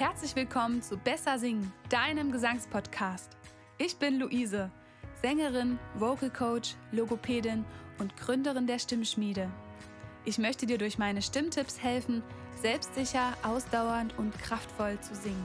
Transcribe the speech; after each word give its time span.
Herzlich 0.00 0.34
willkommen 0.34 0.80
zu 0.80 0.96
Besser 0.96 1.38
Singen, 1.38 1.74
deinem 1.90 2.32
Gesangspodcast. 2.32 3.36
Ich 3.76 3.96
bin 3.96 4.18
Luise, 4.18 4.70
Sängerin, 5.20 5.78
Vocal 5.94 6.30
Coach, 6.30 6.74
Logopädin 6.90 7.66
und 7.98 8.16
Gründerin 8.16 8.66
der 8.66 8.78
Stimmschmiede. 8.78 9.50
Ich 10.24 10.38
möchte 10.38 10.64
dir 10.64 10.78
durch 10.78 10.96
meine 10.96 11.20
Stimmtipps 11.20 11.82
helfen, 11.82 12.22
selbstsicher, 12.62 13.34
ausdauernd 13.42 14.16
und 14.16 14.32
kraftvoll 14.38 14.98
zu 15.00 15.14
singen. 15.14 15.44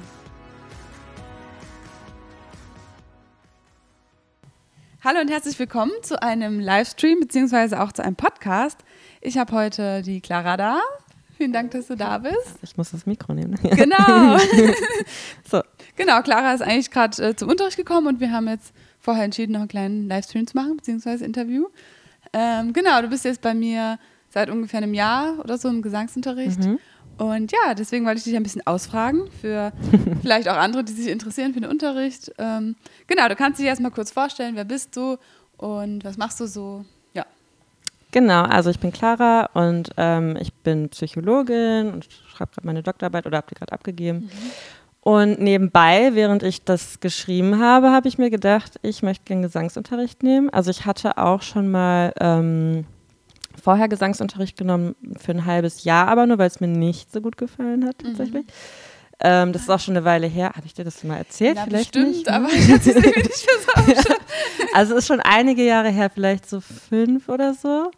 Hallo 5.04 5.20
und 5.20 5.30
herzlich 5.30 5.60
willkommen 5.60 5.92
zu 6.02 6.24
einem 6.24 6.62
Livestream 6.62 7.20
beziehungsweise 7.20 7.82
auch 7.82 7.92
zu 7.92 8.06
einem 8.06 8.16
Podcast. 8.16 8.86
Ich 9.20 9.38
habe 9.38 9.52
heute 9.52 10.02
die 10.02 10.22
Clara 10.22 10.56
da. 10.56 10.80
Vielen 11.38 11.52
Dank, 11.52 11.72
dass 11.72 11.88
du 11.88 11.96
da 11.96 12.18
bist. 12.18 12.60
Ich 12.62 12.78
muss 12.78 12.92
das 12.92 13.06
Mikro 13.06 13.34
nehmen. 13.34 13.58
Genau. 13.62 14.38
so. 15.50 15.62
Genau, 15.96 16.22
Clara 16.22 16.54
ist 16.54 16.62
eigentlich 16.62 16.92
gerade 16.92 17.30
äh, 17.30 17.36
zum 17.36 17.50
Unterricht 17.50 17.78
gekommen 17.78 18.08
und 18.08 18.20
wir 18.20 18.32
haben 18.32 18.48
jetzt 18.48 18.74
vorher 19.00 19.24
entschieden, 19.24 19.54
noch 19.54 19.60
einen 19.60 19.70
kleinen 19.70 20.08
Livestream 20.08 20.48
zu 20.48 20.58
machen, 20.58 20.78
beziehungsweise 20.78 21.26
Interview. 21.26 21.68
Ähm, 22.34 22.74
genau, 22.74 23.02
du 23.02 23.08
bist 23.08 23.26
jetzt 23.26 23.42
bei 23.42 23.54
mir 23.54 24.00
seit 24.30 24.50
ungefähr 24.50 24.80
einem 24.80 24.94
Jahr 24.94 25.40
oder 25.40 25.58
so 25.58 25.70
im 25.70 25.82
Gesangsunterricht. 25.82 26.60
Mhm. 26.60 26.80
Und 27.18 27.52
ja, 27.52 27.74
deswegen 27.74 28.06
wollte 28.06 28.18
ich 28.18 28.24
dich 28.26 28.36
ein 28.36 28.44
bisschen 28.44 28.66
ausfragen 28.68 29.30
für 29.42 29.72
vielleicht 30.22 30.50
auch 30.50 30.58
andere, 30.58 30.84
die 30.84 30.92
sich 30.92 31.08
interessieren 31.08 31.54
für 31.54 31.62
den 31.62 31.70
Unterricht. 31.70 32.32
Ähm, 32.38 32.76
genau, 33.08 33.30
du 33.30 33.36
kannst 33.36 33.60
dich 33.60 33.68
erstmal 33.68 33.92
kurz 33.92 34.12
vorstellen, 34.12 34.56
wer 34.56 34.66
bist 34.66 34.96
du 34.98 35.18
und 35.58 36.04
was 36.04 36.18
machst 36.18 36.40
du 36.42 36.48
so? 36.48 36.84
Genau, 38.16 38.44
also 38.44 38.70
ich 38.70 38.80
bin 38.80 38.94
Clara 38.94 39.50
und 39.54 39.90
ähm, 39.98 40.38
ich 40.40 40.54
bin 40.54 40.88
Psychologin 40.88 41.92
und 41.92 42.08
schreibe 42.30 42.54
gerade 42.54 42.66
meine 42.66 42.82
Doktorarbeit 42.82 43.26
oder 43.26 43.36
habe 43.36 43.48
die 43.50 43.56
gerade 43.56 43.74
abgegeben. 43.74 44.20
Mhm. 44.20 44.30
Und 45.02 45.42
nebenbei, 45.42 46.12
während 46.14 46.42
ich 46.42 46.64
das 46.64 47.02
geschrieben 47.02 47.60
habe, 47.60 47.92
habe 47.92 48.08
ich 48.08 48.18
mir 48.18 48.30
gedacht, 48.30 48.80
ich 48.84 49.04
möchte 49.04 49.26
gerne 49.26 49.42
Gesangsunterricht 49.42 50.24
nehmen. 50.24 50.50
Also 50.50 50.72
ich 50.72 50.86
hatte 50.86 51.18
auch 51.18 51.42
schon 51.42 51.70
mal 51.70 52.14
ähm, 52.22 52.86
vorher 53.62 53.90
Gesangsunterricht 53.90 54.56
genommen 54.56 54.96
für 55.18 55.34
ein 55.34 55.46
halbes 55.46 55.84
Jahr, 55.84 56.08
aber 56.08 56.26
nur 56.26 56.38
weil 56.38 56.48
es 56.48 56.62
mir 56.62 56.68
nicht 56.70 57.12
so 57.12 57.20
gut 57.20 57.36
gefallen 57.36 57.86
hat 57.86 57.98
tatsächlich. 57.98 58.46
Mhm. 58.46 58.52
Ähm, 59.20 59.54
das 59.54 59.64
ist 59.64 59.70
auch 59.70 59.80
schon 59.80 59.96
eine 59.96 60.06
Weile 60.06 60.28
her. 60.28 60.52
Habe 60.56 60.66
ich 60.66 60.74
dir 60.74 60.84
das 60.84 61.04
mal 61.04 61.18
erzählt? 61.18 61.58
Ja, 61.58 61.64
vielleicht 61.64 61.94
bestimmt, 61.94 62.16
nicht, 62.16 62.28
ne? 62.28 62.34
aber 62.34 62.48
ich 62.48 62.72
hatte 62.72 62.90
es 62.90 62.96
nicht 62.96 63.16
mehr 63.16 64.04
so 64.06 64.14
Also 64.74 64.94
es 64.94 65.00
ist 65.00 65.08
schon 65.08 65.22
einige 65.22 65.64
Jahre 65.64 65.90
her, 65.90 66.10
vielleicht 66.10 66.50
so 66.50 66.60
fünf 66.60 67.30
oder 67.30 67.54
so. 67.54 67.92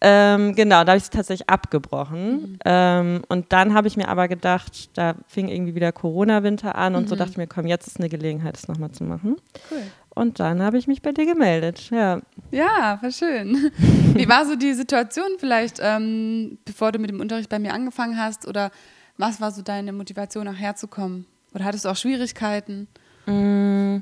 Ähm, 0.00 0.54
genau, 0.54 0.84
da 0.84 0.92
habe 0.92 0.98
ich 0.98 1.04
es 1.04 1.10
tatsächlich 1.10 1.48
abgebrochen. 1.48 2.30
Mhm. 2.30 2.58
Ähm, 2.64 3.22
und 3.28 3.52
dann 3.52 3.74
habe 3.74 3.88
ich 3.88 3.96
mir 3.96 4.08
aber 4.08 4.28
gedacht, 4.28 4.90
da 4.96 5.14
fing 5.26 5.48
irgendwie 5.48 5.74
wieder 5.74 5.92
Corona-Winter 5.92 6.74
an 6.74 6.94
und 6.94 7.04
mhm. 7.04 7.08
so 7.08 7.16
dachte 7.16 7.32
ich 7.32 7.36
mir, 7.38 7.46
komm, 7.46 7.66
jetzt 7.66 7.86
ist 7.86 7.98
eine 7.98 8.08
Gelegenheit, 8.08 8.56
das 8.56 8.68
nochmal 8.68 8.92
zu 8.92 9.04
machen. 9.04 9.36
Cool. 9.70 9.82
Und 10.10 10.40
dann 10.40 10.62
habe 10.62 10.78
ich 10.78 10.86
mich 10.86 11.02
bei 11.02 11.12
dir 11.12 11.26
gemeldet, 11.26 11.90
ja. 11.90 12.20
Ja, 12.50 12.98
war 13.02 13.10
schön. 13.10 13.70
Wie 14.14 14.28
war 14.28 14.46
so 14.46 14.56
die 14.56 14.72
Situation 14.72 15.28
vielleicht, 15.38 15.78
ähm, 15.82 16.58
bevor 16.64 16.92
du 16.92 16.98
mit 16.98 17.10
dem 17.10 17.20
Unterricht 17.20 17.50
bei 17.50 17.58
mir 17.58 17.74
angefangen 17.74 18.18
hast? 18.18 18.46
Oder 18.46 18.70
was 19.18 19.40
war 19.40 19.50
so 19.50 19.62
deine 19.62 19.92
Motivation, 19.92 20.44
nachher 20.44 20.76
zu 20.76 20.88
kommen? 20.88 21.26
Oder 21.54 21.64
hattest 21.64 21.84
du 21.84 21.88
auch 21.88 21.96
Schwierigkeiten? 21.96 22.88
Mm. 23.26 23.98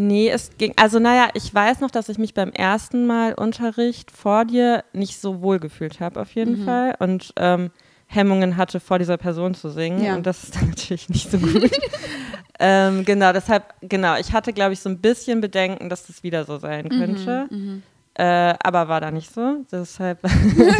Nee, 0.00 0.30
es 0.30 0.50
ging, 0.56 0.74
also 0.76 1.00
naja, 1.00 1.28
ich 1.34 1.52
weiß 1.52 1.80
noch, 1.80 1.90
dass 1.90 2.08
ich 2.08 2.18
mich 2.18 2.32
beim 2.32 2.52
ersten 2.52 3.04
Mal 3.04 3.34
Unterricht 3.34 4.12
vor 4.12 4.44
dir 4.44 4.84
nicht 4.92 5.20
so 5.20 5.42
wohl 5.42 5.58
gefühlt 5.58 5.98
habe, 5.98 6.20
auf 6.20 6.32
jeden 6.36 6.60
mhm. 6.60 6.64
Fall. 6.64 6.94
Und 7.00 7.32
ähm, 7.36 7.72
Hemmungen 8.06 8.56
hatte, 8.56 8.78
vor 8.78 9.00
dieser 9.00 9.16
Person 9.16 9.54
zu 9.54 9.70
singen. 9.70 10.02
Ja. 10.02 10.14
Und 10.14 10.26
das 10.26 10.44
ist 10.44 10.54
dann 10.56 10.68
natürlich 10.68 11.08
nicht 11.08 11.30
so 11.30 11.38
gut. 11.38 11.70
ähm, 12.60 13.04
genau, 13.04 13.32
deshalb, 13.32 13.74
genau, 13.82 14.16
ich 14.16 14.32
hatte, 14.32 14.52
glaube 14.52 14.72
ich, 14.72 14.80
so 14.80 14.88
ein 14.88 14.98
bisschen 14.98 15.40
Bedenken, 15.40 15.88
dass 15.88 16.06
das 16.06 16.22
wieder 16.22 16.44
so 16.44 16.58
sein 16.58 16.86
mhm, 16.86 16.88
könnte. 16.90 17.46
Mhm, 17.50 17.82
äh, 18.18 18.54
aber 18.64 18.88
war 18.88 19.00
da 19.00 19.12
nicht 19.12 19.32
so. 19.32 19.64
Deshalb, 19.70 20.18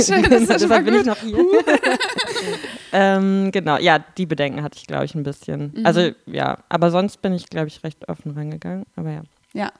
Schön, 0.05 0.23
deshalb 0.29 0.85
bin 0.85 0.95
ich 0.95 1.07
noch 1.07 1.19
hier. 1.19 1.39
ähm, 2.93 3.53
genau, 3.53 3.79
ja, 3.79 4.01
die 4.01 4.27
Bedenken 4.27 4.65
hatte 4.65 4.77
ich, 4.77 4.89
glaube 4.89 5.05
ich, 5.05 5.15
ein 5.15 5.23
bisschen. 5.23 5.73
Mhm. 5.73 5.87
Also 5.87 6.11
ja, 6.27 6.59
aber 6.69 6.91
sonst 6.91 7.23
bin 7.23 7.33
ich, 7.33 7.49
glaube 7.49 7.69
ich, 7.69 7.85
recht 7.85 8.09
offen 8.09 8.33
reingegangen. 8.33 8.87
Aber 8.97 9.11
ja. 9.13 9.23
Ja. 9.55 9.71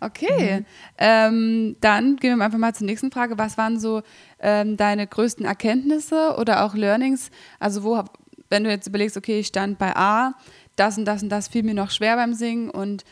Okay, 0.00 0.60
mhm. 0.60 0.66
ähm, 0.98 1.76
dann 1.80 2.16
gehen 2.16 2.38
wir 2.38 2.44
einfach 2.44 2.58
mal 2.58 2.74
zur 2.74 2.86
nächsten 2.86 3.12
Frage. 3.12 3.36
Was 3.36 3.58
waren 3.58 3.78
so 3.78 4.02
ähm, 4.40 4.78
deine 4.78 5.06
größten 5.06 5.44
Erkenntnisse 5.44 6.36
oder 6.38 6.64
auch 6.64 6.74
Learnings? 6.74 7.30
Also 7.60 7.84
wo, 7.84 8.02
wenn 8.48 8.64
du 8.64 8.70
jetzt 8.70 8.86
überlegst, 8.86 9.16
okay, 9.18 9.40
ich 9.40 9.48
stand 9.48 9.78
bei 9.78 9.94
A, 9.94 10.34
das 10.76 10.96
und 10.96 11.04
das 11.04 11.22
und 11.22 11.28
das 11.28 11.48
fiel 11.48 11.62
mir 11.62 11.74
noch 11.74 11.90
schwer 11.90 12.16
beim 12.16 12.32
Singen 12.32 12.70
und 12.70 13.04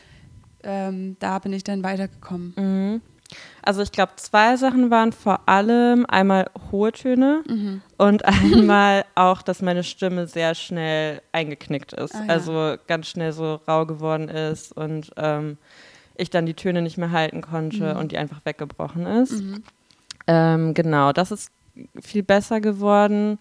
ähm, 0.63 1.15
da 1.19 1.37
bin 1.39 1.53
ich 1.53 1.63
dann 1.63 1.83
weitergekommen. 1.83 2.53
Mhm. 2.57 3.01
Also 3.61 3.81
ich 3.81 3.91
glaube, 3.91 4.13
zwei 4.17 4.57
Sachen 4.57 4.91
waren 4.91 5.13
vor 5.13 5.47
allem 5.47 6.05
einmal 6.07 6.49
hohe 6.71 6.91
Töne 6.91 7.43
mhm. 7.47 7.81
und 7.97 8.25
einmal 8.25 9.05
auch, 9.15 9.41
dass 9.41 9.61
meine 9.61 9.83
Stimme 9.83 10.27
sehr 10.27 10.55
schnell 10.55 11.21
eingeknickt 11.31 11.93
ist. 11.93 12.15
Ah, 12.15 12.25
ja. 12.27 12.33
Also 12.33 12.75
ganz 12.87 13.07
schnell 13.07 13.31
so 13.31 13.59
rau 13.67 13.85
geworden 13.85 14.29
ist 14.29 14.71
und 14.71 15.11
ähm, 15.17 15.57
ich 16.15 16.29
dann 16.29 16.45
die 16.45 16.53
Töne 16.53 16.81
nicht 16.81 16.97
mehr 16.97 17.11
halten 17.11 17.41
konnte 17.41 17.93
mhm. 17.93 17.99
und 17.99 18.11
die 18.11 18.17
einfach 18.17 18.41
weggebrochen 18.43 19.05
ist. 19.05 19.41
Mhm. 19.41 19.63
Ähm, 20.27 20.73
genau, 20.73 21.11
das 21.11 21.31
ist 21.31 21.51
viel 22.01 22.23
besser 22.23 22.61
geworden 22.61 23.39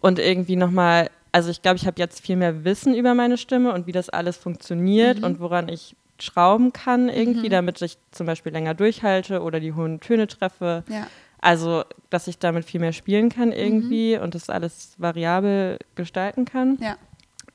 und 0.00 0.18
irgendwie 0.18 0.56
nochmal, 0.56 1.10
also 1.32 1.50
ich 1.50 1.62
glaube, 1.62 1.76
ich 1.76 1.86
habe 1.86 1.98
jetzt 1.98 2.20
viel 2.20 2.36
mehr 2.36 2.64
Wissen 2.64 2.94
über 2.94 3.14
meine 3.14 3.36
Stimme 3.36 3.72
und 3.72 3.86
wie 3.86 3.92
das 3.92 4.10
alles 4.10 4.36
funktioniert 4.36 5.18
mhm. 5.18 5.24
und 5.24 5.40
woran 5.40 5.68
ich 5.68 5.96
schrauben 6.20 6.72
kann 6.72 7.08
irgendwie, 7.08 7.48
mhm. 7.48 7.52
damit 7.52 7.82
ich 7.82 7.98
zum 8.10 8.26
Beispiel 8.26 8.52
länger 8.52 8.74
durchhalte 8.74 9.42
oder 9.42 9.60
die 9.60 9.72
hohen 9.72 10.00
Töne 10.00 10.26
treffe. 10.26 10.84
Ja. 10.88 11.06
Also, 11.40 11.84
dass 12.08 12.26
ich 12.26 12.38
damit 12.38 12.64
viel 12.64 12.80
mehr 12.80 12.92
spielen 12.92 13.28
kann 13.28 13.52
irgendwie 13.52 14.16
mhm. 14.16 14.22
und 14.22 14.34
das 14.34 14.48
alles 14.48 14.94
variabel 14.98 15.78
gestalten 15.94 16.44
kann. 16.44 16.78
Ja. 16.80 16.96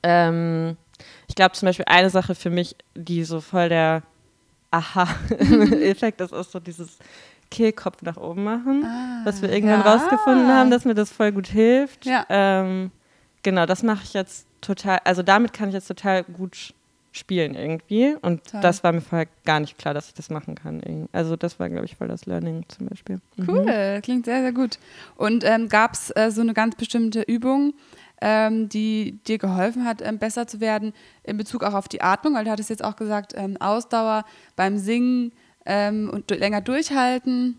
Ähm, 0.02 0.76
ich 1.26 1.34
glaube 1.34 1.52
zum 1.52 1.66
Beispiel 1.66 1.86
eine 1.88 2.10
Sache 2.10 2.34
für 2.34 2.50
mich, 2.50 2.76
die 2.94 3.24
so 3.24 3.40
voll 3.40 3.68
der 3.68 4.02
Aha-Effekt 4.70 6.20
ist, 6.20 6.32
ist 6.32 6.52
so 6.52 6.60
dieses 6.60 6.98
Kehlkopf 7.50 8.02
nach 8.02 8.16
oben 8.16 8.44
machen, 8.44 8.84
ah, 8.84 9.22
was 9.24 9.42
wir 9.42 9.50
irgendwann 9.50 9.80
ja. 9.80 9.92
rausgefunden 9.92 10.48
haben, 10.48 10.70
dass 10.70 10.84
mir 10.84 10.94
das 10.94 11.10
voll 11.10 11.32
gut 11.32 11.48
hilft. 11.48 12.06
Ja. 12.06 12.24
Ähm, 12.28 12.92
genau, 13.42 13.66
das 13.66 13.82
mache 13.82 14.04
ich 14.04 14.14
jetzt 14.14 14.46
total, 14.60 15.00
also 15.04 15.22
damit 15.22 15.52
kann 15.52 15.70
ich 15.70 15.74
jetzt 15.74 15.88
total 15.88 16.22
gut 16.22 16.74
spielen 17.12 17.54
irgendwie. 17.54 18.14
Und 18.22 18.44
Toll. 18.44 18.60
das 18.60 18.84
war 18.84 18.92
mir 18.92 19.00
vorher 19.00 19.26
gar 19.44 19.60
nicht 19.60 19.78
klar, 19.78 19.94
dass 19.94 20.08
ich 20.08 20.14
das 20.14 20.30
machen 20.30 20.54
kann. 20.54 21.08
Also 21.12 21.36
das 21.36 21.58
war, 21.58 21.68
glaube 21.68 21.84
ich, 21.84 21.96
voll 21.96 22.08
das 22.08 22.26
Learning 22.26 22.64
zum 22.68 22.86
Beispiel. 22.86 23.20
Mhm. 23.36 23.48
Cool, 23.48 24.00
klingt 24.02 24.26
sehr, 24.26 24.42
sehr 24.42 24.52
gut. 24.52 24.78
Und 25.16 25.44
ähm, 25.44 25.68
gab 25.68 25.94
es 25.94 26.10
äh, 26.14 26.30
so 26.30 26.40
eine 26.40 26.54
ganz 26.54 26.76
bestimmte 26.76 27.22
Übung, 27.22 27.74
ähm, 28.20 28.68
die 28.68 29.18
dir 29.26 29.38
geholfen 29.38 29.84
hat, 29.84 30.02
ähm, 30.02 30.18
besser 30.18 30.46
zu 30.46 30.60
werden 30.60 30.92
in 31.24 31.36
Bezug 31.36 31.64
auch 31.64 31.74
auf 31.74 31.88
die 31.88 32.02
Atmung? 32.02 32.34
Weil 32.34 32.44
du 32.44 32.50
hattest 32.50 32.70
jetzt 32.70 32.84
auch 32.84 32.96
gesagt, 32.96 33.32
ähm, 33.36 33.56
Ausdauer 33.58 34.24
beim 34.54 34.78
Singen 34.78 35.32
ähm, 35.66 36.10
und 36.12 36.30
länger 36.30 36.60
durchhalten. 36.60 37.58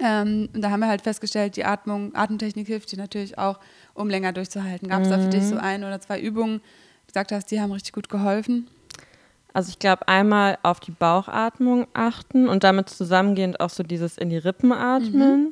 Ähm, 0.00 0.48
und 0.52 0.62
da 0.62 0.70
haben 0.70 0.80
wir 0.80 0.88
halt 0.88 1.02
festgestellt, 1.02 1.56
die 1.56 1.64
Atmung, 1.64 2.14
Atemtechnik 2.14 2.66
hilft 2.66 2.90
dir 2.90 2.96
natürlich 2.96 3.38
auch, 3.38 3.60
um 3.94 4.08
länger 4.08 4.32
durchzuhalten. 4.32 4.88
Gab 4.88 5.02
es 5.02 5.08
mhm. 5.08 5.12
da 5.12 5.18
für 5.18 5.28
dich 5.28 5.44
so 5.44 5.56
ein 5.56 5.84
oder 5.84 6.00
zwei 6.00 6.20
Übungen, 6.20 6.60
gesagt 7.06 7.32
hast, 7.32 7.50
die 7.50 7.60
haben 7.60 7.72
richtig 7.72 7.92
gut 7.92 8.08
geholfen? 8.08 8.68
Also 9.54 9.68
ich 9.68 9.78
glaube, 9.78 10.08
einmal 10.08 10.58
auf 10.62 10.80
die 10.80 10.92
Bauchatmung 10.92 11.86
achten 11.92 12.48
und 12.48 12.64
damit 12.64 12.88
zusammengehend 12.88 13.60
auch 13.60 13.70
so 13.70 13.82
dieses 13.82 14.16
in 14.16 14.30
die 14.30 14.38
Rippen 14.38 14.72
atmen. 14.72 15.44
Mhm. 15.44 15.50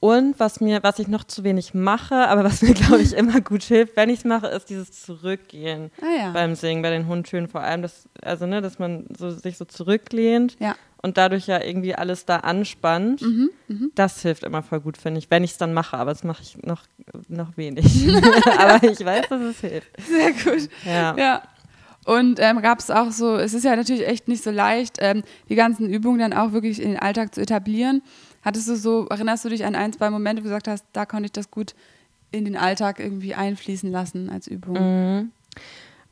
Und 0.00 0.40
was 0.40 0.60
mir, 0.60 0.82
was 0.82 0.98
ich 0.98 1.06
noch 1.06 1.22
zu 1.22 1.44
wenig 1.44 1.74
mache, 1.74 2.26
aber 2.26 2.42
was 2.42 2.60
mir, 2.60 2.74
glaube 2.74 3.02
ich, 3.02 3.12
immer 3.16 3.40
gut 3.40 3.62
hilft, 3.62 3.94
wenn 3.96 4.10
ich 4.10 4.18
es 4.18 4.24
mache, 4.24 4.48
ist 4.48 4.68
dieses 4.68 4.90
Zurückgehen 4.90 5.92
ah, 6.00 6.18
ja. 6.18 6.30
beim 6.32 6.56
Singen, 6.56 6.82
bei 6.82 6.90
den 6.90 7.06
Hundtönen 7.06 7.48
vor 7.48 7.60
allem. 7.60 7.82
Das, 7.82 8.08
also, 8.20 8.46
ne, 8.46 8.60
dass 8.60 8.80
man 8.80 9.06
so, 9.16 9.30
sich 9.30 9.56
so 9.56 9.64
zurücklehnt 9.64 10.56
ja. 10.58 10.74
Und 11.02 11.18
dadurch 11.18 11.48
ja 11.48 11.62
irgendwie 11.62 11.94
alles 11.94 12.24
da 12.24 12.38
anspannt. 12.38 13.22
Mhm, 13.22 13.50
mh. 13.68 13.86
Das 13.94 14.22
hilft 14.22 14.44
immer 14.44 14.62
voll 14.62 14.80
gut, 14.80 14.96
finde 14.96 15.18
ich, 15.18 15.30
wenn 15.30 15.44
ich 15.44 15.52
es 15.52 15.58
dann 15.58 15.74
mache. 15.74 15.98
Aber 15.98 16.12
das 16.12 16.24
mache 16.24 16.42
ich 16.42 16.56
noch, 16.62 16.84
noch 17.28 17.56
wenig. 17.56 17.84
aber 18.58 18.82
ich 18.88 19.04
weiß, 19.04 19.28
dass 19.28 19.40
es 19.40 19.60
hilft. 19.60 19.88
Sehr 20.00 20.32
gut. 20.32 20.68
Ja. 20.86 21.16
ja. 21.16 21.42
Und 22.04 22.38
ähm, 22.40 22.62
gab 22.62 22.78
es 22.78 22.90
auch 22.90 23.10
so, 23.12 23.36
es 23.36 23.54
ist 23.54 23.64
ja 23.64 23.76
natürlich 23.76 24.06
echt 24.06 24.26
nicht 24.26 24.42
so 24.42 24.50
leicht, 24.50 24.96
ähm, 25.00 25.22
die 25.48 25.54
ganzen 25.54 25.88
Übungen 25.88 26.18
dann 26.18 26.32
auch 26.32 26.52
wirklich 26.52 26.80
in 26.80 26.90
den 26.90 26.98
Alltag 26.98 27.34
zu 27.34 27.40
etablieren. 27.40 28.02
Hattest 28.42 28.68
du 28.68 28.76
so, 28.76 29.06
erinnerst 29.06 29.44
du 29.44 29.48
dich 29.48 29.64
an 29.64 29.76
ein, 29.76 29.92
zwei 29.92 30.10
Momente, 30.10 30.42
wo 30.42 30.44
du 30.44 30.48
gesagt 30.50 30.66
hast, 30.66 30.84
da 30.92 31.06
konnte 31.06 31.26
ich 31.26 31.32
das 31.32 31.50
gut 31.50 31.74
in 32.32 32.44
den 32.44 32.56
Alltag 32.56 32.98
irgendwie 32.98 33.34
einfließen 33.34 33.90
lassen 33.90 34.30
als 34.30 34.48
Übung? 34.48 34.74
Mhm. 34.74 35.30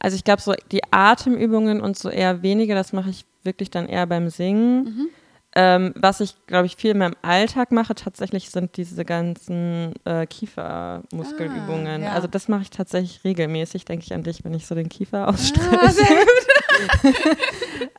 Also 0.01 0.17
ich 0.17 0.25
glaube, 0.25 0.43
so 0.43 0.55
die 0.73 0.81
Atemübungen 0.91 1.81
und 1.81 1.97
so 1.97 2.09
eher 2.09 2.43
weniger, 2.43 2.75
das 2.75 2.93
mache 2.93 3.11
ich 3.11 3.25
wirklich 3.45 3.71
dann 3.71 3.87
eher 3.87 4.07
beim 4.07 4.31
Singen. 4.31 4.85
Mhm. 4.85 5.09
Ähm, 5.57 5.93
was 5.97 6.21
ich, 6.21 6.35
glaube 6.47 6.67
ich, 6.67 6.77
viel 6.77 6.93
in 6.93 6.99
meinem 6.99 7.17
Alltag 7.23 7.73
mache, 7.73 7.95
tatsächlich 7.97 8.51
sind 8.51 8.77
diese 8.77 9.05
ganzen 9.05 9.95
äh, 10.05 10.25
Kiefermuskelübungen. 10.25 12.03
Ah, 12.03 12.07
ja. 12.07 12.13
Also 12.13 12.29
das 12.29 12.47
mache 12.47 12.63
ich 12.63 12.71
tatsächlich 12.71 13.25
regelmäßig, 13.25 13.85
denke 13.85 14.05
ich 14.05 14.15
an 14.15 14.23
dich, 14.23 14.45
wenn 14.45 14.55
ich 14.55 14.67
so 14.67 14.77
den 14.77 14.89
Kiefer 14.89 15.29
ausstrecke. 15.29 15.77
Ah, 15.77 15.91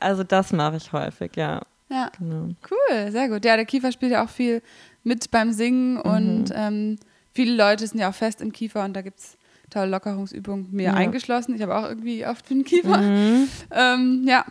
also 0.00 0.24
das 0.24 0.52
mache 0.52 0.76
ich 0.78 0.92
häufig, 0.92 1.36
ja. 1.36 1.60
Ja, 1.90 2.10
genau. 2.18 2.48
cool, 2.70 3.10
sehr 3.10 3.28
gut. 3.28 3.44
Ja, 3.44 3.56
der 3.56 3.66
Kiefer 3.66 3.92
spielt 3.92 4.12
ja 4.12 4.24
auch 4.24 4.30
viel 4.30 4.62
mit 5.04 5.30
beim 5.30 5.52
Singen 5.52 5.94
mhm. 5.96 6.00
und 6.00 6.44
ähm, 6.54 6.98
viele 7.34 7.54
Leute 7.54 7.86
sind 7.86 8.00
ja 8.00 8.08
auch 8.08 8.14
fest 8.14 8.40
im 8.40 8.52
Kiefer 8.52 8.82
und 8.82 8.94
da 8.94 9.02
gibt 9.02 9.18
es 9.18 9.36
tolle 9.72 9.90
Lockerungsübungen, 9.90 10.68
mir 10.70 10.84
ja. 10.84 10.94
eingeschlossen. 10.94 11.54
Ich 11.54 11.62
habe 11.62 11.76
auch 11.76 11.88
irgendwie 11.88 12.26
oft 12.26 12.46
für 12.46 12.54
den 12.54 12.64
Kiefer. 12.64 12.98
Mhm. 12.98 13.48
Ähm, 13.70 14.24
ja, 14.26 14.44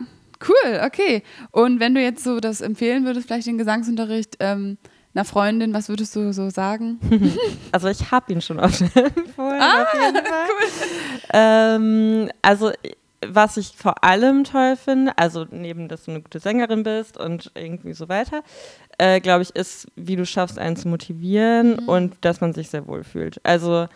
Cool, 0.48 0.80
okay. 0.84 1.22
Und 1.50 1.80
wenn 1.80 1.94
du 1.94 2.00
jetzt 2.00 2.24
so 2.24 2.40
das 2.40 2.60
empfehlen 2.60 3.04
würdest, 3.04 3.26
vielleicht 3.26 3.46
den 3.46 3.58
Gesangsunterricht 3.58 4.36
ähm, 4.40 4.78
einer 5.14 5.24
Freundin, 5.24 5.74
was 5.74 5.88
würdest 5.88 6.16
du 6.16 6.32
so 6.32 6.50
sagen? 6.50 6.98
Also 7.72 7.88
ich 7.88 8.10
habe 8.10 8.30
ihn 8.32 8.42
schon 8.42 8.60
oft 8.60 8.82
empfohlen. 8.82 9.60
Ah, 9.60 9.86
cool. 9.94 10.22
Ähm, 11.32 12.30
also 12.42 12.70
was 13.26 13.56
ich 13.56 13.72
vor 13.76 14.04
allem 14.04 14.44
toll 14.44 14.76
finde, 14.76 15.16
also 15.16 15.46
neben, 15.50 15.88
dass 15.88 16.04
du 16.04 16.10
eine 16.10 16.20
gute 16.20 16.38
Sängerin 16.38 16.82
bist 16.82 17.16
und 17.16 17.50
irgendwie 17.54 17.94
so 17.94 18.10
weiter, 18.10 18.42
äh, 18.98 19.20
glaube 19.20 19.42
ich, 19.42 19.56
ist, 19.56 19.86
wie 19.96 20.16
du 20.16 20.26
schaffst, 20.26 20.58
einen 20.58 20.76
zu 20.76 20.88
motivieren 20.88 21.76
mhm. 21.76 21.88
und 21.88 22.16
dass 22.20 22.40
man 22.40 22.52
sich 22.52 22.68
sehr 22.68 22.86
wohl 22.86 23.04
fühlt. 23.04 23.40
Also. 23.44 23.86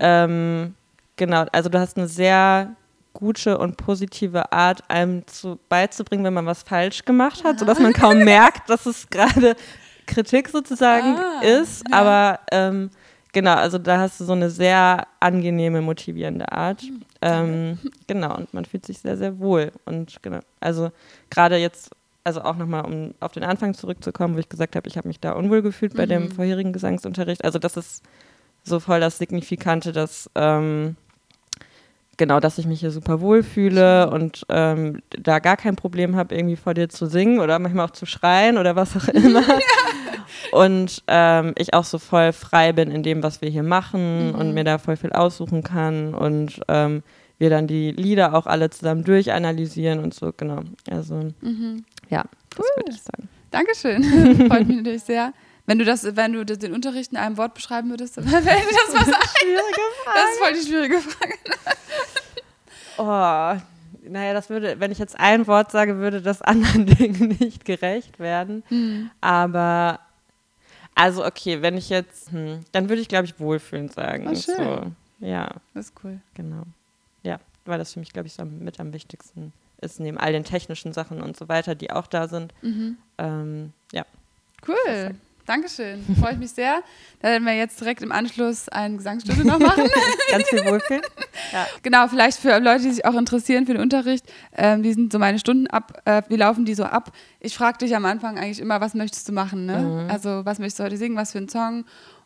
Ähm, 0.00 0.74
genau, 1.16 1.46
also 1.52 1.68
du 1.68 1.78
hast 1.78 1.96
eine 1.96 2.08
sehr 2.08 2.74
gute 3.16 3.56
und 3.58 3.76
positive 3.78 4.52
Art, 4.52 4.82
einem 4.88 5.26
zu, 5.26 5.58
beizubringen, 5.68 6.24
wenn 6.24 6.34
man 6.34 6.46
was 6.46 6.62
falsch 6.62 7.04
gemacht 7.04 7.44
hat, 7.44 7.58
sodass 7.58 7.78
man 7.78 7.92
kaum 7.92 8.24
merkt, 8.24 8.68
dass 8.68 8.84
es 8.84 9.08
gerade 9.08 9.56
Kritik 10.06 10.48
sozusagen 10.48 11.16
ah, 11.16 11.40
ist. 11.42 11.82
Ja. 11.90 11.96
Aber 11.96 12.40
ähm, 12.52 12.90
genau, 13.32 13.54
also 13.54 13.78
da 13.78 13.98
hast 14.00 14.20
du 14.20 14.24
so 14.24 14.32
eine 14.32 14.50
sehr 14.50 15.06
angenehme, 15.20 15.80
motivierende 15.80 16.50
Art. 16.52 16.82
Hm, 16.82 17.02
ähm, 17.22 17.78
genau, 18.06 18.36
und 18.36 18.52
man 18.52 18.64
fühlt 18.64 18.84
sich 18.84 18.98
sehr, 18.98 19.16
sehr 19.16 19.38
wohl. 19.38 19.72
Und 19.86 20.22
genau, 20.22 20.40
also 20.60 20.90
gerade 21.30 21.56
jetzt, 21.56 21.90
also 22.22 22.42
auch 22.42 22.56
nochmal, 22.56 22.84
um 22.84 23.14
auf 23.20 23.32
den 23.32 23.44
Anfang 23.44 23.72
zurückzukommen, 23.72 24.34
wo 24.34 24.38
ich 24.38 24.48
gesagt 24.48 24.76
habe, 24.76 24.88
ich 24.88 24.96
habe 24.96 25.08
mich 25.08 25.20
da 25.20 25.32
unwohl 25.32 25.62
gefühlt 25.62 25.94
bei 25.94 26.04
mhm. 26.04 26.10
dem 26.10 26.30
vorherigen 26.30 26.72
Gesangsunterricht. 26.72 27.44
Also 27.44 27.58
das 27.58 27.76
ist 27.76 28.02
so 28.66 28.80
voll 28.80 29.00
das 29.00 29.18
Signifikante, 29.18 29.92
dass 29.92 30.30
ähm, 30.34 30.96
genau, 32.16 32.40
dass 32.40 32.58
ich 32.58 32.66
mich 32.66 32.80
hier 32.80 32.90
super 32.90 33.20
wohl 33.20 33.42
fühle 33.42 34.10
und 34.10 34.44
ähm, 34.48 35.00
da 35.10 35.38
gar 35.38 35.56
kein 35.56 35.76
Problem 35.76 36.16
habe, 36.16 36.34
irgendwie 36.34 36.56
vor 36.56 36.74
dir 36.74 36.88
zu 36.88 37.06
singen 37.06 37.40
oder 37.40 37.58
manchmal 37.58 37.86
auch 37.86 37.92
zu 37.92 38.06
schreien 38.06 38.58
oder 38.58 38.76
was 38.76 38.96
auch 38.96 39.08
immer. 39.12 39.42
ja. 39.42 39.56
Und 40.52 41.02
ähm, 41.06 41.54
ich 41.56 41.74
auch 41.74 41.84
so 41.84 41.98
voll 41.98 42.32
frei 42.32 42.72
bin 42.72 42.90
in 42.90 43.02
dem, 43.02 43.22
was 43.22 43.40
wir 43.40 43.48
hier 43.48 43.62
machen 43.62 44.28
mhm. 44.28 44.34
und 44.34 44.54
mir 44.54 44.64
da 44.64 44.78
voll 44.78 44.96
viel 44.96 45.12
aussuchen 45.12 45.62
kann 45.62 46.14
und 46.14 46.60
ähm, 46.68 47.02
wir 47.38 47.50
dann 47.50 47.66
die 47.66 47.92
Lieder 47.92 48.34
auch 48.34 48.46
alle 48.46 48.70
zusammen 48.70 49.04
durchanalysieren 49.04 50.02
und 50.02 50.14
so, 50.14 50.32
genau. 50.36 50.60
Also, 50.90 51.14
mhm. 51.40 51.84
ja, 52.08 52.24
cool. 52.58 52.64
das 52.66 52.76
würde 52.76 52.90
ich 52.90 53.02
sagen. 53.02 53.28
Dankeschön. 53.50 54.48
Freut 54.48 54.66
mich 54.66 54.76
natürlich 54.78 55.02
sehr. 55.02 55.32
Wenn 55.66 55.78
du 55.80 55.84
das, 55.84 56.16
wenn 56.16 56.32
du 56.32 56.44
den 56.44 56.72
Unterricht 56.72 57.12
in 57.12 57.18
einem 57.18 57.36
Wort 57.36 57.54
beschreiben 57.54 57.90
würdest, 57.90 58.16
dann 58.16 58.24
dir 58.26 58.32
das, 58.32 58.42
das 58.42 58.94
was 58.94 59.08
ein. 59.08 59.14
Das 60.04 60.30
ist 60.30 60.38
voll 60.38 60.52
die 60.54 60.66
schwierige 60.66 61.00
Frage. 61.00 61.34
oh, 62.98 63.60
naja, 64.08 64.32
das 64.32 64.48
würde, 64.48 64.78
wenn 64.78 64.92
ich 64.92 64.98
jetzt 64.98 65.18
ein 65.18 65.46
Wort 65.48 65.72
sage, 65.72 65.96
würde 65.96 66.22
das 66.22 66.40
anderen 66.40 66.86
Dingen 66.96 67.36
nicht 67.40 67.64
gerecht 67.64 68.20
werden. 68.20 68.62
Mhm. 68.70 69.10
Aber 69.20 69.98
also 70.94 71.26
okay, 71.26 71.60
wenn 71.62 71.76
ich 71.76 71.88
jetzt, 71.88 72.30
hm, 72.30 72.60
dann 72.72 72.88
würde 72.88 73.02
ich 73.02 73.08
glaube 73.08 73.26
ich 73.26 73.38
wohlfühlend 73.40 73.92
sagen. 73.92 74.28
Oh, 74.28 74.34
schön. 74.34 74.56
So, 74.56 75.26
ja. 75.26 75.50
Das 75.74 75.86
ist 75.86 75.94
cool. 76.04 76.20
Genau. 76.34 76.62
Ja, 77.24 77.40
weil 77.64 77.78
das 77.78 77.92
für 77.92 78.00
mich 78.00 78.12
glaube 78.12 78.28
ich 78.28 78.34
so 78.34 78.44
mit 78.44 78.78
am 78.78 78.92
wichtigsten 78.92 79.52
ist, 79.80 79.98
neben 80.00 80.16
all 80.16 80.32
den 80.32 80.44
technischen 80.44 80.92
Sachen 80.92 81.20
und 81.20 81.36
so 81.36 81.48
weiter, 81.48 81.74
die 81.74 81.90
auch 81.90 82.06
da 82.06 82.28
sind. 82.28 82.54
Mhm. 82.62 82.96
Ähm, 83.18 83.72
ja. 83.92 84.06
Cool. 84.66 85.16
Dankeschön. 85.46 86.04
Freue 86.20 86.32
ich 86.32 86.38
mich 86.38 86.50
sehr. 86.50 86.82
Da 87.20 87.28
werden 87.28 87.44
wir 87.44 87.54
jetzt 87.54 87.80
direkt 87.80 88.02
im 88.02 88.10
Anschluss 88.12 88.68
eine 88.68 88.96
Gesangsstunde 88.96 89.46
noch 89.46 89.58
machen. 89.60 89.88
Ganz 90.30 90.48
viel 90.48 90.64
Wohlfühl. 90.64 91.00
Ja. 91.52 91.66
Genau, 91.82 92.08
vielleicht 92.08 92.38
für 92.38 92.58
Leute, 92.58 92.82
die 92.82 92.90
sich 92.90 93.04
auch 93.04 93.14
interessieren 93.14 93.64
für 93.64 93.72
den 93.74 93.82
Unterricht. 93.82 94.26
Ähm, 94.56 94.82
die 94.82 94.92
sind 94.92 95.12
so 95.12 95.18
meine 95.18 95.38
Stunden 95.38 95.68
ab, 95.68 96.02
äh, 96.04 96.22
wie 96.28 96.36
laufen 96.36 96.64
die 96.64 96.74
so 96.74 96.84
ab? 96.84 97.12
Ich 97.40 97.56
frage 97.56 97.78
dich 97.78 97.94
am 97.94 98.04
Anfang 98.04 98.38
eigentlich 98.38 98.60
immer, 98.60 98.80
was 98.80 98.94
möchtest 98.94 99.28
du 99.28 99.32
machen? 99.32 99.66
Ne? 99.66 99.78
Mhm. 99.78 100.10
Also, 100.10 100.44
was 100.44 100.58
möchtest 100.58 100.80
du 100.80 100.84
heute 100.84 100.96
singen? 100.96 101.16
Was 101.16 101.32
für 101.32 101.38
einen 101.38 101.48
Song? 101.48 101.84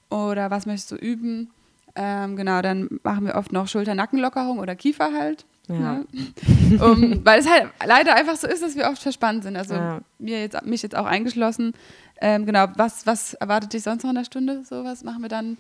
Oder 0.08 0.50
was 0.50 0.66
möchtest 0.66 0.90
du 0.90 0.96
üben? 0.96 1.50
Ähm, 1.94 2.36
genau, 2.36 2.62
dann 2.62 2.88
machen 3.02 3.26
wir 3.26 3.34
oft 3.34 3.52
noch 3.52 3.68
Schulter-Nackenlockerung 3.68 4.58
oder 4.58 4.74
Kiefer 4.76 5.12
halt. 5.12 5.44
Ja. 5.74 5.92
Ne? 5.92 6.84
um, 6.84 7.24
weil 7.24 7.40
es 7.40 7.48
halt 7.48 7.68
leider 7.84 8.14
einfach 8.14 8.36
so 8.36 8.46
ist, 8.46 8.62
dass 8.62 8.76
wir 8.76 8.88
oft 8.88 9.02
verspannt 9.02 9.44
sind. 9.44 9.56
Also 9.56 9.74
ja. 9.74 10.00
mir 10.18 10.40
jetzt, 10.40 10.64
mich 10.64 10.82
jetzt 10.82 10.96
auch 10.96 11.06
eingeschlossen. 11.06 11.72
Ähm, 12.20 12.46
genau, 12.46 12.66
was, 12.76 13.06
was 13.06 13.34
erwartet 13.34 13.72
dich 13.72 13.82
sonst 13.82 14.02
noch 14.02 14.10
in 14.10 14.16
der 14.16 14.24
Stunde? 14.24 14.62
So, 14.64 14.84
was 14.84 15.04
machen 15.04 15.22
wir 15.22 15.28
dann? 15.28 15.56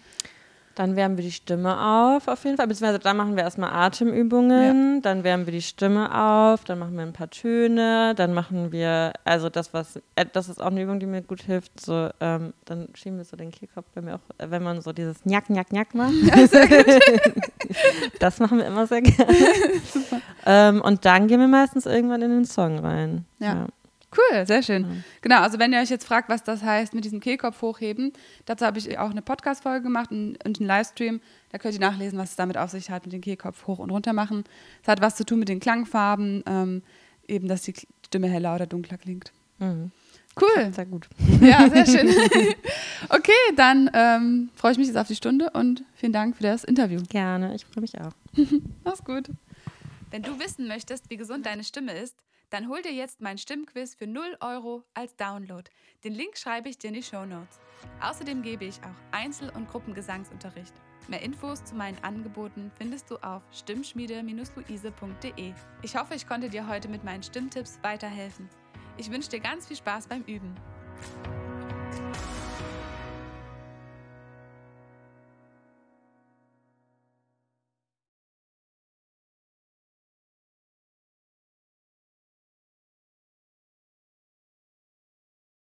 Dann 0.76 0.94
wärmen 0.94 1.16
wir 1.16 1.24
die 1.24 1.32
Stimme 1.32 1.78
auf, 1.78 2.28
auf 2.28 2.44
jeden 2.44 2.56
Fall. 2.56 2.68
Beziehungsweise 2.68 3.00
dann 3.00 3.16
machen 3.16 3.34
wir 3.36 3.42
erstmal 3.42 3.70
Atemübungen, 3.70 4.94
ja. 4.94 5.00
dann 5.00 5.24
wärmen 5.24 5.44
wir 5.44 5.52
die 5.52 5.62
Stimme 5.62 6.14
auf, 6.14 6.64
dann 6.64 6.78
machen 6.78 6.94
wir 6.94 7.02
ein 7.02 7.12
paar 7.12 7.28
Töne, 7.28 8.14
dann 8.14 8.32
machen 8.32 8.70
wir, 8.70 9.12
also 9.24 9.48
das, 9.48 9.74
was, 9.74 10.00
äh, 10.14 10.24
das 10.32 10.48
ist 10.48 10.60
auch 10.60 10.68
eine 10.68 10.82
Übung, 10.82 11.00
die 11.00 11.06
mir 11.06 11.22
gut 11.22 11.42
hilft, 11.42 11.80
so, 11.80 12.08
ähm, 12.20 12.54
dann 12.66 12.88
schieben 12.94 13.18
wir 13.18 13.24
so 13.24 13.36
den 13.36 13.50
Kehlkopf 13.50 13.86
bei 13.94 14.00
mir 14.00 14.14
auch, 14.14 14.20
äh, 14.38 14.50
wenn 14.50 14.62
man 14.62 14.80
so 14.80 14.92
dieses 14.92 15.24
Njack, 15.26 15.50
Njack, 15.50 15.72
Njack 15.72 15.94
macht. 15.94 16.14
Ja. 16.22 16.36
das 18.20 18.38
machen 18.38 18.58
wir 18.58 18.66
immer 18.66 18.86
sehr 18.86 19.02
gerne. 19.02 19.36
ähm, 20.46 20.80
und 20.80 21.04
dann 21.04 21.26
gehen 21.26 21.40
wir 21.40 21.48
meistens 21.48 21.86
irgendwann 21.86 22.22
in 22.22 22.30
den 22.30 22.44
Song 22.44 22.78
rein. 22.78 23.24
ja. 23.38 23.54
ja. 23.54 23.66
Cool, 24.16 24.44
sehr 24.44 24.62
schön. 24.64 25.04
Genau, 25.20 25.40
also 25.40 25.60
wenn 25.60 25.72
ihr 25.72 25.78
euch 25.78 25.88
jetzt 25.88 26.04
fragt, 26.04 26.28
was 26.28 26.42
das 26.42 26.64
heißt 26.64 26.94
mit 26.94 27.04
diesem 27.04 27.20
Kehlkopf 27.20 27.62
hochheben, 27.62 28.12
dazu 28.44 28.66
habe 28.66 28.76
ich 28.78 28.98
auch 28.98 29.10
eine 29.10 29.22
Podcast-Folge 29.22 29.84
gemacht 29.84 30.10
und, 30.10 30.36
und 30.44 30.58
einen 30.58 30.66
Livestream. 30.66 31.20
Da 31.52 31.58
könnt 31.58 31.74
ihr 31.74 31.80
nachlesen, 31.80 32.18
was 32.18 32.30
es 32.30 32.36
damit 32.36 32.58
auf 32.58 32.70
sich 32.70 32.90
hat 32.90 33.04
mit 33.04 33.12
dem 33.12 33.20
Kehlkopf 33.20 33.68
hoch 33.68 33.78
und 33.78 33.90
runter 33.90 34.12
machen. 34.12 34.42
Es 34.82 34.88
hat 34.88 35.00
was 35.00 35.14
zu 35.14 35.24
tun 35.24 35.38
mit 35.38 35.48
den 35.48 35.60
Klangfarben, 35.60 36.42
ähm, 36.46 36.82
eben, 37.28 37.46
dass 37.46 37.62
die 37.62 37.74
Stimme 38.06 38.26
heller 38.26 38.56
oder 38.56 38.66
dunkler 38.66 38.98
klingt. 38.98 39.32
Mhm. 39.60 39.92
Cool. 40.40 40.72
Sehr 40.72 40.86
gut. 40.86 41.08
Ja, 41.40 41.68
sehr 41.68 41.86
schön. 41.86 42.08
okay, 43.08 43.32
dann 43.56 43.90
ähm, 43.92 44.50
freue 44.54 44.72
ich 44.72 44.78
mich 44.78 44.86
jetzt 44.86 44.96
auf 44.96 45.08
die 45.08 45.16
Stunde 45.16 45.50
und 45.50 45.84
vielen 45.94 46.12
Dank 46.12 46.36
für 46.36 46.42
das 46.42 46.64
Interview. 46.64 47.00
Gerne, 47.08 47.54
ich 47.54 47.64
freue 47.64 47.82
mich 47.82 48.00
auch. 48.00 48.12
Mach's 48.84 49.04
gut. 49.04 49.28
Wenn 50.10 50.22
du 50.22 50.38
wissen 50.40 50.66
möchtest, 50.66 51.10
wie 51.10 51.16
gesund 51.16 51.46
deine 51.46 51.64
Stimme 51.64 51.92
ist, 51.92 52.16
dann 52.50 52.68
hol 52.68 52.82
dir 52.82 52.92
jetzt 52.92 53.20
mein 53.20 53.38
Stimmquiz 53.38 53.94
für 53.94 54.08
0 54.08 54.36
Euro 54.40 54.82
als 54.92 55.14
Download. 55.16 55.70
Den 56.02 56.14
Link 56.14 56.36
schreibe 56.36 56.68
ich 56.68 56.78
dir 56.78 56.88
in 56.88 56.94
die 56.94 57.02
Show 57.02 57.24
Notes. 57.24 57.60
Außerdem 58.00 58.42
gebe 58.42 58.64
ich 58.64 58.78
auch 58.78 59.16
Einzel- 59.16 59.50
und 59.50 59.68
Gruppengesangsunterricht. 59.68 60.74
Mehr 61.08 61.22
Infos 61.22 61.64
zu 61.64 61.76
meinen 61.76 62.02
Angeboten 62.02 62.72
findest 62.76 63.10
du 63.10 63.16
auf 63.18 63.42
stimmschmiede-luise.de. 63.52 65.52
Ich 65.82 65.96
hoffe, 65.96 66.14
ich 66.14 66.26
konnte 66.26 66.50
dir 66.50 66.66
heute 66.66 66.88
mit 66.88 67.04
meinen 67.04 67.22
Stimmtipps 67.22 67.78
weiterhelfen. 67.82 68.48
Ich 69.00 69.10
wünsche 69.10 69.30
dir 69.30 69.40
ganz 69.40 69.66
viel 69.66 69.78
Spaß 69.78 70.08
beim 70.08 70.20
Üben. 70.24 70.54